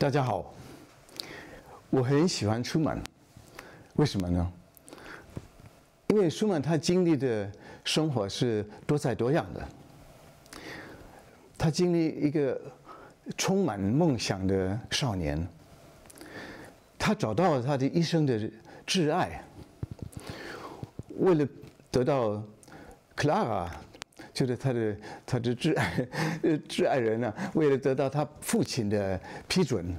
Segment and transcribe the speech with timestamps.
[0.00, 0.54] 大家好，
[1.90, 2.98] 我很喜欢舒曼，
[3.96, 4.50] 为什么呢？
[6.06, 7.52] 因为舒曼他经历的
[7.84, 9.68] 生活是多彩多样的，
[11.58, 12.58] 他经历一个
[13.36, 15.46] 充满梦想的少年，
[16.98, 18.50] 他找到了他的一生的
[18.86, 19.44] 挚爱，
[21.18, 21.46] 为了
[21.90, 22.42] 得到
[23.14, 23.70] 克拉拉。
[24.32, 26.08] 就是他的他的挚爱
[26.42, 29.94] 呃挚爱人呢，为了得到他父亲的批准，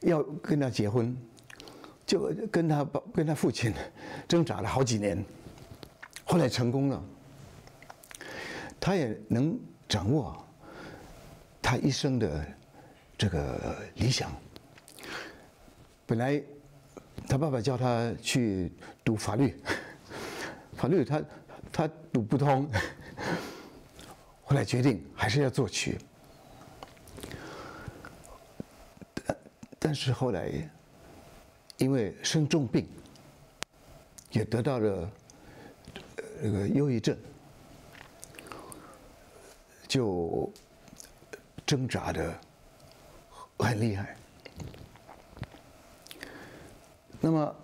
[0.00, 1.16] 要跟他结婚，
[2.06, 3.72] 就跟他跟他父亲
[4.28, 5.24] 挣扎了好几年，
[6.24, 7.02] 后来成功了。
[8.78, 9.58] 他也能
[9.88, 10.36] 掌握
[11.62, 12.44] 他一生的
[13.16, 14.30] 这个理想。
[16.04, 16.42] 本来
[17.26, 18.70] 他爸爸叫他去
[19.02, 19.56] 读法律，
[20.74, 21.22] 法律他
[21.72, 22.68] 他读不通。
[24.54, 25.98] 后来决定还是要作曲，
[29.26, 29.36] 但
[29.80, 30.48] 但是后来
[31.76, 32.88] 因为生重病，
[34.30, 35.10] 也得到了
[36.40, 37.18] 那个忧郁症，
[39.88, 40.48] 就
[41.66, 42.32] 挣扎的
[43.58, 44.16] 很厉害。
[47.20, 47.56] 那么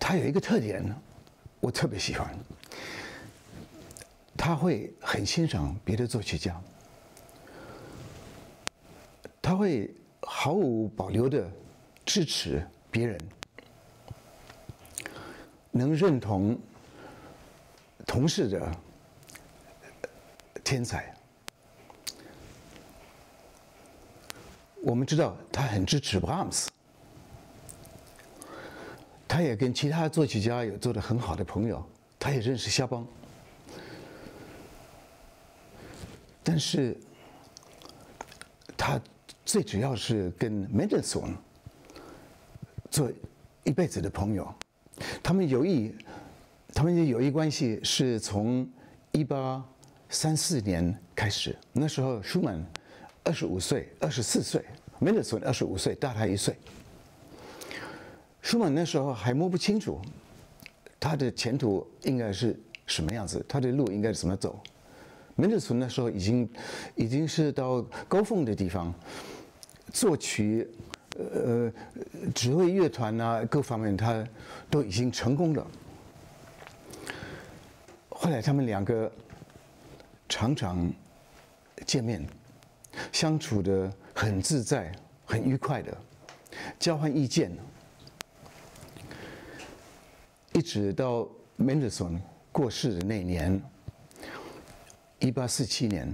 [0.00, 0.96] 他有一个特点呢，
[1.60, 2.34] 我特别喜欢。
[4.46, 6.62] 他会很欣赏别的作曲家，
[9.42, 11.50] 他会毫无保留的
[12.04, 13.20] 支持别人，
[15.72, 16.56] 能认同
[18.06, 18.72] 同事的
[20.62, 21.12] 天才。
[24.84, 26.68] 我们知道他很支持 Brahms，
[29.26, 31.84] 他也跟其他作曲家有做的很好的朋友，
[32.16, 33.04] 他也认识肖邦。
[36.48, 36.96] 但是，
[38.76, 39.00] 他
[39.44, 41.34] 最主要是跟 Mendelssohn
[42.88, 43.10] 做
[43.64, 44.54] 一辈子的朋友。
[45.24, 45.92] 他们友谊，
[46.72, 48.64] 他们的友谊关系是从
[49.10, 49.60] 一八
[50.08, 51.58] 三四年开始。
[51.72, 52.64] 那时候舒曼
[53.24, 54.64] 二十五岁，二十四岁
[55.00, 56.54] ，Mendelssohn 二十五岁，大他一岁。
[58.40, 60.00] 舒曼那时候还摸不清楚
[61.00, 64.62] 他的前途应该是什么样子，他的路应该怎么走。
[65.36, 66.48] 门德松那时候已经
[66.94, 68.92] 已经是到高峰的地方，
[69.92, 70.66] 作曲、
[71.18, 71.70] 呃
[72.34, 74.26] 指挥乐团啊各方面他
[74.70, 75.66] 都已经成功了。
[78.08, 79.12] 后来他们两个
[80.26, 80.90] 常常
[81.84, 82.26] 见面，
[83.12, 84.90] 相处的很自在、
[85.26, 85.94] 很愉快的，
[86.78, 87.52] 交换意见，
[90.54, 92.18] 一直到门德松
[92.50, 93.62] 过世的那年。
[95.18, 96.06] 一八四七年，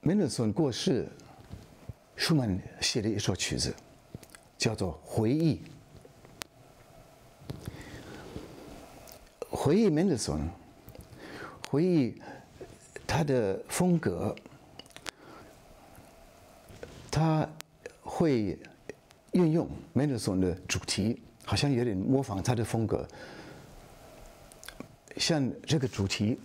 [0.00, 1.08] 门德尔松过世，
[2.14, 3.74] 舒曼写了一首曲子，
[4.56, 5.56] 叫做《回忆》。
[9.50, 10.48] 回忆门德尔松，
[11.68, 12.22] 回忆
[13.04, 14.34] 他的风格，
[17.10, 17.46] 他
[18.00, 18.56] 会
[19.32, 23.06] 运用门德尔松的主题，好像有点模仿他的风格。
[25.18, 26.38] 像这个主题，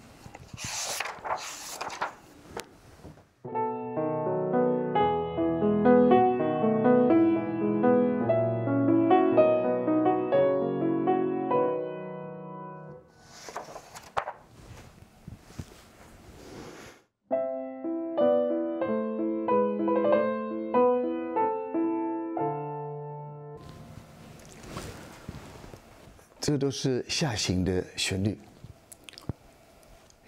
[26.41, 28.37] 这都是下行的旋律。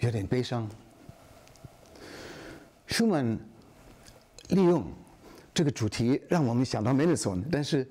[0.00, 0.68] 有点悲伤。
[2.86, 3.38] 舒曼
[4.48, 4.84] 利用
[5.52, 7.86] 这个主题，让我们想到门德尔松，但是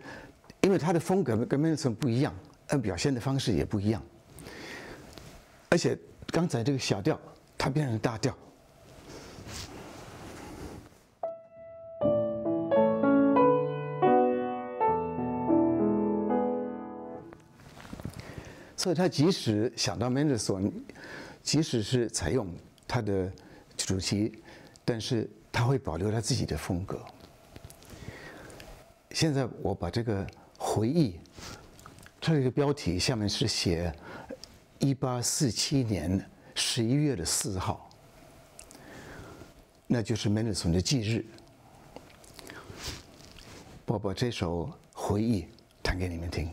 [0.62, 2.34] 因为他的风格跟门德尔松不一样，
[2.70, 4.02] 而表现的方式也不一样。
[5.70, 7.20] 而且刚才这个小调，
[7.58, 8.34] 它变成大调，
[18.78, 20.72] 所以他即使想到门德尔松。
[21.46, 22.50] 即使是采用
[22.88, 23.32] 他的
[23.78, 24.34] 主题，
[24.84, 27.00] 但是他会保留他自己的风格。
[29.12, 30.26] 现在我把这个
[30.58, 31.20] 回忆，
[32.20, 33.94] 这个标题下面是写
[34.80, 37.88] 一八四七年十一月的四号，
[39.86, 41.24] 那就是门德尔松的忌日。
[43.86, 45.46] 我把这首回忆
[45.84, 46.50] 弹给你们听。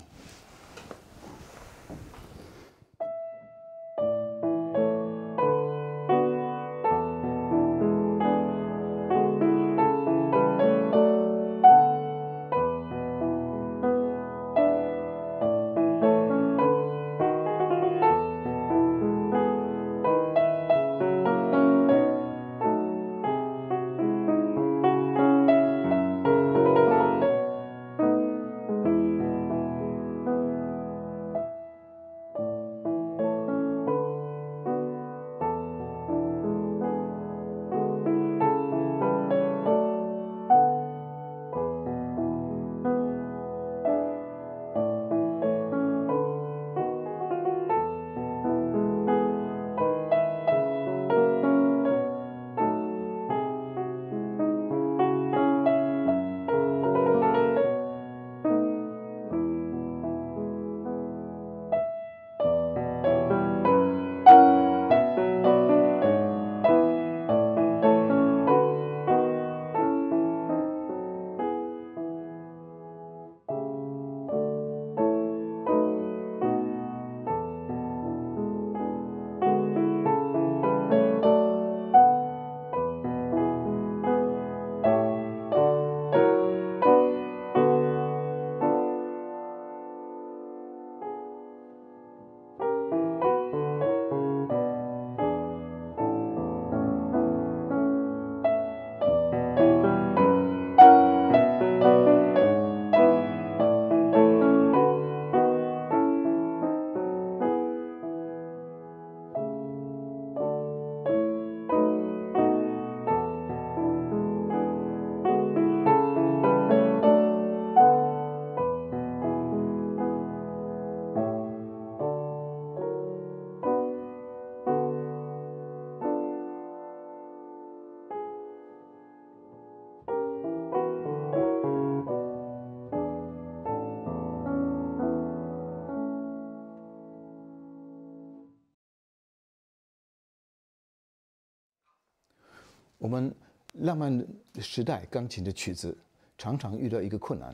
[143.02, 143.34] 我们
[143.80, 144.24] 浪漫
[144.60, 145.98] 时代钢琴的曲子
[146.38, 147.52] 常常遇到一个困难。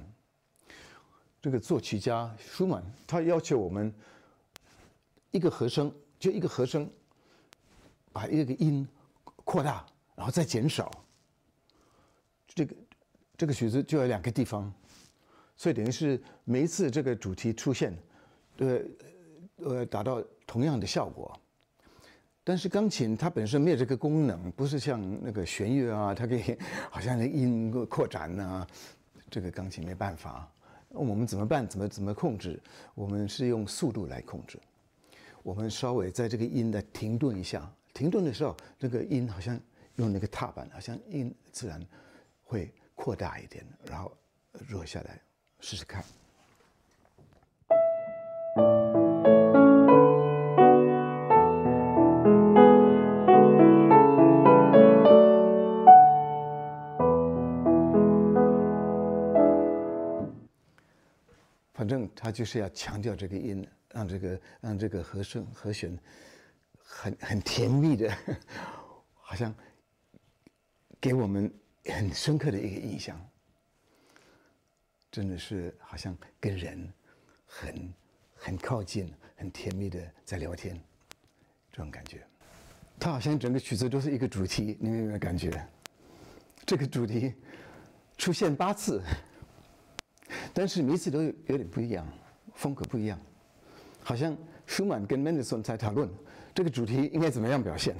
[1.41, 3.91] 这个作曲家舒曼他要求我们
[5.31, 6.87] 一个和声就一个和声，
[8.13, 8.87] 把一个音
[9.43, 10.91] 扩大，然后再减少。
[12.49, 12.77] 这个
[13.35, 14.71] 这个曲子就有两个地方，
[15.57, 17.97] 所以等于是每一次这个主题出现，
[18.59, 18.81] 呃
[19.57, 21.41] 呃达到同样的效果。
[22.49, 26.57] 但是钢琴它本身没有这个功能，不是像那个弦乐啊，它可以
[26.91, 28.67] 好像那音扩展呐，
[29.29, 30.51] 这个钢琴没办法。
[30.89, 31.69] 我们怎么办？
[31.69, 32.59] 怎么怎么控制？
[32.95, 34.59] 我们是用速度来控制。
[35.43, 39.61] 我们稍微在这个音的停顿一下，停顿的时候，那个音好像
[39.97, 41.79] 用那个踏板，好像音自然
[42.45, 44.11] 会扩大一点，然后
[44.67, 45.21] 弱下来，
[45.61, 46.03] 试试看。
[61.89, 65.99] 正他就是要强调这个音，让这个让这个和声和弦
[66.77, 68.15] 很很甜蜜的，
[69.15, 69.55] 好像
[71.01, 71.51] 给我们
[71.87, 73.19] 很深刻的一个印象。
[75.11, 76.93] 真的是好像跟人
[77.47, 77.95] 很
[78.37, 80.79] 很靠近、很甜蜜的在聊天，
[81.73, 82.23] 这种感觉。
[83.01, 85.51] 他好像整个曲子都是一个主题，你有没有感觉？
[86.67, 87.35] 这个主题
[88.19, 89.01] 出现八次。
[90.59, 92.05] 但是每次都有有点不一样，
[92.57, 93.17] 风格不一样，
[94.03, 94.37] 好像
[94.67, 96.11] 舒曼跟门德森在讨论
[96.53, 97.95] 这个主题应该怎么样表现。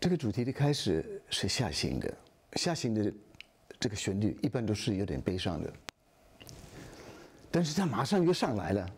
[0.00, 2.12] 这个主题的开始是下行的，
[2.54, 3.12] 下行的
[3.78, 5.72] 这个旋律一般都是有点悲伤的，
[7.52, 8.90] 但是它马上又上来了，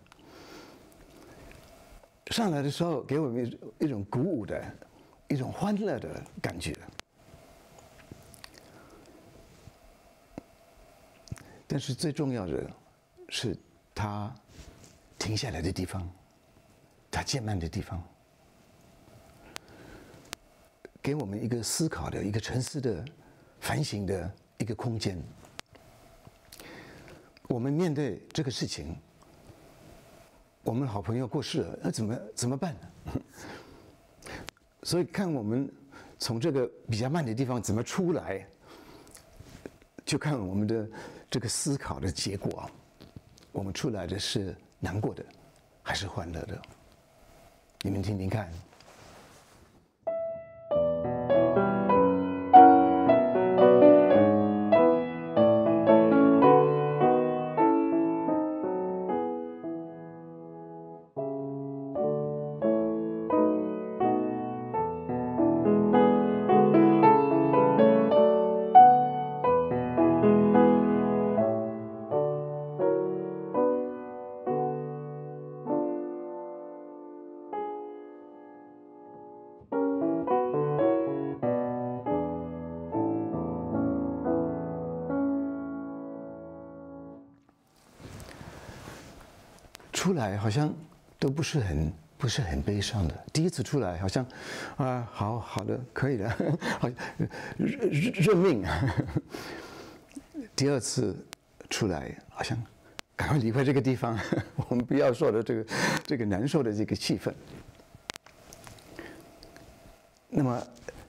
[2.28, 4.64] 上来的时候给我们一种鼓舞的、
[5.28, 6.74] 一种欢乐的感觉。
[11.74, 12.70] 但是最重要的
[13.28, 13.58] 是，
[13.92, 14.32] 它
[15.18, 16.08] 停下来的地方，
[17.10, 18.00] 它渐慢的地方，
[21.02, 23.04] 给我们一个思考的一个沉思的、
[23.58, 25.20] 反省的一个空间。
[27.48, 28.96] 我们面对这个事情，
[30.62, 33.20] 我们好朋友过世了，那怎么怎么办呢？
[34.84, 35.68] 所以看我们
[36.20, 38.46] 从这个比较慢的地方怎么出来，
[40.06, 40.88] 就看我们的。
[41.34, 42.70] 这个思考的结果，
[43.50, 45.26] 我们出来的是难过的，
[45.82, 46.62] 还是欢乐的？
[47.82, 48.48] 你们听听看。
[90.14, 90.72] 出来好像
[91.18, 93.24] 都不是很不是很悲伤的。
[93.32, 94.24] 第一次出来好像
[94.76, 96.30] 啊，好好的可以的，
[96.78, 96.88] 好
[97.58, 98.64] 认认命。
[100.54, 101.16] 第二次
[101.68, 102.56] 出来好像
[103.16, 104.16] 赶快离开这个地方，
[104.68, 105.66] 我们不要受的这个
[106.04, 107.34] 这个难受的这个气氛。
[110.28, 110.64] 那么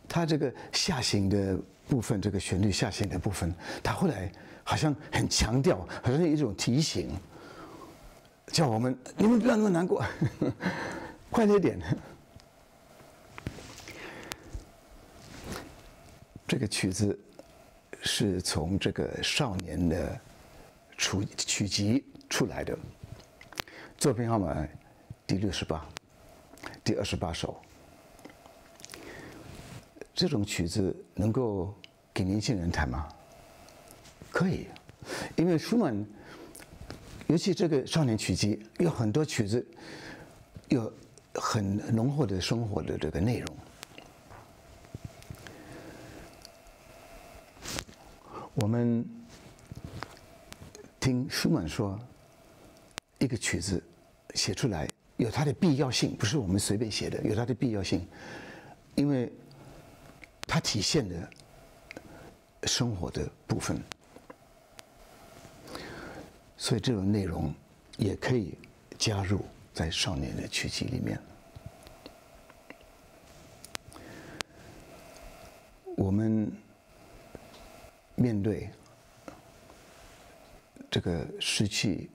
[0.09, 1.55] 他这个下行的
[1.87, 4.31] 部分，这个旋律下行的部分，他后来
[4.63, 7.11] 好像很强调，好像一种提醒。
[8.47, 10.05] 叫我们，你们不要那么难过，
[11.29, 11.79] 快乐点。
[16.47, 17.19] 这个曲子
[18.03, 20.19] 是从这个少年的
[20.97, 22.77] 曲曲集出来的，
[23.97, 24.55] 作品号码
[25.27, 25.85] 第六十八，
[26.83, 27.59] 第二十八首。
[30.13, 31.73] 这种曲子能够
[32.13, 33.09] 给年轻人弹吗？
[34.31, 34.67] 可以，
[35.35, 36.05] 因为舒曼。
[37.27, 39.65] 尤其这个少年曲集有很多曲子，
[40.69, 40.91] 有
[41.33, 43.57] 很浓厚的生活的这个内容。
[48.53, 49.03] 我们
[50.99, 51.99] 听舒曼说，
[53.19, 53.83] 一个曲子
[54.35, 58.07] 写出来有它的必要性，不是我们随便写的，有它的必要性，
[58.93, 59.33] 因为
[60.47, 61.29] 它体现的
[62.63, 63.81] 生活的部分。
[66.57, 67.53] 所以这种内容
[67.97, 68.57] 也可以
[68.97, 71.19] 加入在少年的曲集里面。
[75.95, 76.51] 我们
[78.15, 78.69] 面对
[80.91, 82.09] 这个失去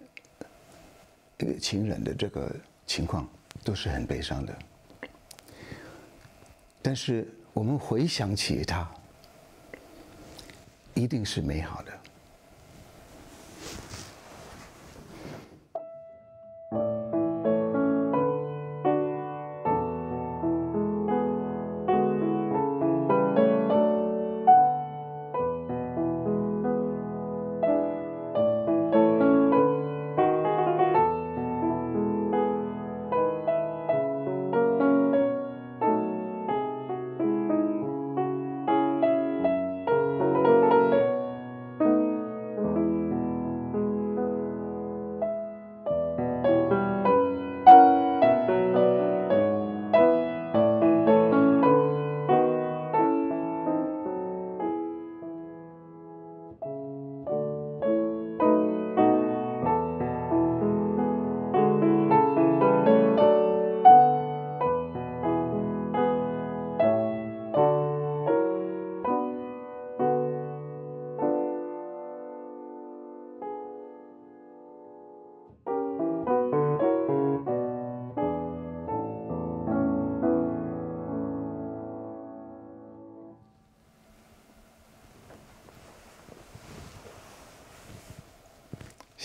[1.39, 2.55] 这个情人的这个
[2.87, 3.29] 情况，
[3.65, 4.59] 都是很悲伤的。
[6.83, 8.91] 但是我们回想起他，
[10.95, 11.93] 一定是美好的。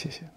[0.06, 0.30] сессия.